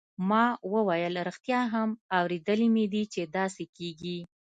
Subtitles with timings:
[0.29, 4.17] ما وویل ریښتیا هم اوریدلي مې دي چې داسې کیږي.